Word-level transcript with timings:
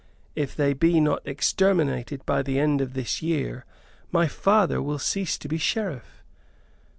If 0.33 0.55
they 0.55 0.73
be 0.73 0.99
not 0.99 1.21
exterminated 1.27 2.25
by 2.25 2.41
the 2.41 2.59
end 2.59 2.81
of 2.81 2.93
this 2.95 3.21
year 3.21 3.65
my 4.11 4.27
father 4.27 4.81
will 4.81 4.97
cease 4.97 5.37
to 5.37 5.47
be 5.47 5.59
Sheriff." 5.59 6.23